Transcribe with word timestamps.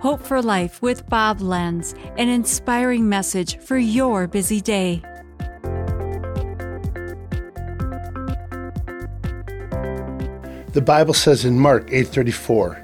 Hope 0.00 0.22
for 0.22 0.40
Life 0.40 0.80
with 0.80 1.06
Bob 1.10 1.42
Lenz, 1.42 1.94
an 2.16 2.30
inspiring 2.30 3.06
message 3.06 3.58
for 3.58 3.76
your 3.76 4.26
busy 4.26 4.58
day. 4.58 5.02
The 10.72 10.80
Bible 10.82 11.12
says 11.12 11.44
in 11.44 11.58
Mark 11.58 11.92
8:34, 11.92 12.78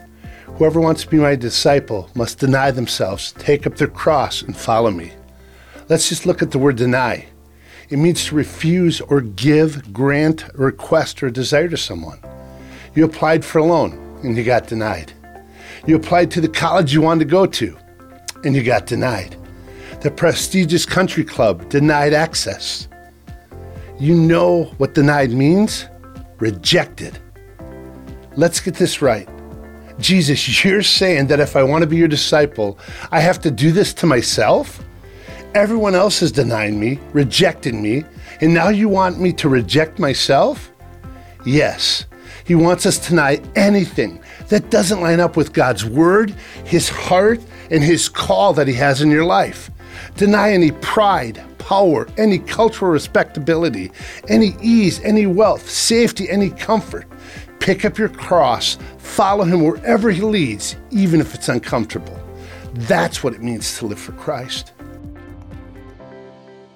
"Whoever 0.58 0.78
wants 0.78 1.04
to 1.04 1.08
be 1.08 1.16
my 1.16 1.36
disciple 1.36 2.10
must 2.14 2.38
deny 2.38 2.70
themselves, 2.70 3.32
take 3.38 3.66
up 3.66 3.76
their 3.76 3.88
cross 3.88 4.42
and 4.42 4.54
follow 4.54 4.90
me." 4.90 5.12
Let's 5.88 6.10
just 6.10 6.26
look 6.26 6.42
at 6.42 6.50
the 6.50 6.58
word 6.58 6.76
deny. 6.76 7.24
It 7.88 7.98
means 7.98 8.26
to 8.26 8.34
refuse 8.34 9.00
or 9.00 9.22
give, 9.22 9.90
grant, 9.90 10.44
request, 10.54 11.22
or 11.22 11.30
desire 11.30 11.68
to 11.68 11.78
someone. 11.78 12.18
You 12.94 13.06
applied 13.06 13.42
for 13.42 13.60
a 13.60 13.64
loan 13.64 13.98
and 14.22 14.36
you 14.36 14.44
got 14.44 14.66
denied. 14.66 15.14
You 15.86 15.96
applied 15.96 16.30
to 16.32 16.40
the 16.40 16.48
college 16.48 16.92
you 16.92 17.00
wanted 17.00 17.24
to 17.24 17.30
go 17.30 17.46
to 17.46 17.76
and 18.44 18.54
you 18.54 18.62
got 18.62 18.86
denied. 18.86 19.36
The 20.02 20.10
prestigious 20.10 20.84
country 20.84 21.24
club 21.24 21.68
denied 21.68 22.12
access. 22.12 22.88
You 23.98 24.14
know 24.14 24.64
what 24.78 24.94
denied 24.94 25.30
means? 25.30 25.86
Rejected. 26.38 27.18
Let's 28.36 28.60
get 28.60 28.74
this 28.74 29.00
right. 29.00 29.28
Jesus, 29.98 30.64
you're 30.64 30.82
saying 30.82 31.28
that 31.28 31.40
if 31.40 31.56
I 31.56 31.62
want 31.62 31.82
to 31.82 31.88
be 31.88 31.96
your 31.96 32.08
disciple, 32.08 32.78
I 33.10 33.20
have 33.20 33.40
to 33.42 33.50
do 33.50 33.72
this 33.72 33.94
to 33.94 34.06
myself? 34.06 34.82
Everyone 35.54 35.94
else 35.94 36.20
has 36.20 36.32
denied 36.32 36.74
me, 36.74 37.00
rejected 37.12 37.74
me, 37.74 38.04
and 38.40 38.52
now 38.52 38.68
you 38.68 38.88
want 38.88 39.18
me 39.18 39.32
to 39.34 39.48
reject 39.48 39.98
myself? 39.98 40.70
Yes, 41.46 42.04
he 42.44 42.54
wants 42.54 42.86
us 42.86 42.98
to 42.98 43.10
deny 43.10 43.40
anything 43.54 44.20
that 44.48 44.70
doesn't 44.70 45.00
line 45.00 45.20
up 45.20 45.36
with 45.36 45.52
God's 45.52 45.84
word, 45.84 46.30
his 46.64 46.88
heart, 46.88 47.40
and 47.70 47.82
his 47.82 48.08
call 48.08 48.52
that 48.54 48.68
he 48.68 48.74
has 48.74 49.02
in 49.02 49.10
your 49.10 49.24
life. 49.24 49.70
Deny 50.16 50.52
any 50.52 50.72
pride, 50.72 51.42
power, 51.58 52.06
any 52.16 52.38
cultural 52.38 52.90
respectability, 52.90 53.90
any 54.28 54.56
ease, 54.62 55.00
any 55.00 55.26
wealth, 55.26 55.68
safety, 55.68 56.28
any 56.30 56.50
comfort. 56.50 57.06
Pick 57.60 57.84
up 57.84 57.98
your 57.98 58.08
cross, 58.08 58.78
follow 58.98 59.44
him 59.44 59.64
wherever 59.64 60.10
he 60.10 60.20
leads, 60.20 60.76
even 60.90 61.20
if 61.20 61.34
it's 61.34 61.48
uncomfortable. 61.48 62.18
That's 62.74 63.24
what 63.24 63.34
it 63.34 63.42
means 63.42 63.78
to 63.78 63.86
live 63.86 63.98
for 63.98 64.12
Christ. 64.12 64.72